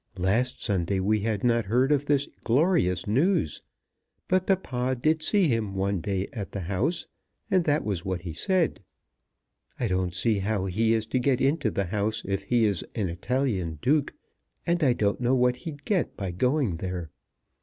[0.17, 3.61] Last Sunday we had not heard of this glorious news;
[4.27, 7.05] but papa did see him one day at the House,
[7.51, 8.83] and that was what he said.
[9.79, 13.09] I don't see how he is to get into the House if he is an
[13.09, 14.11] Italian Duke,
[14.65, 17.11] and I don't know what he'd get by going there.